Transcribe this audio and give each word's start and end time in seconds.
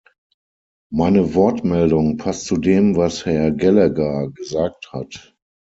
Meine 0.91 1.35
Wortmeldung 1.35 2.17
passt 2.17 2.45
zu 2.47 2.57
dem, 2.57 2.95
was 2.97 3.27
Herr 3.27 3.51
Gallagher 3.51 4.31
gesagt 4.31 4.91
hat. 4.93 5.35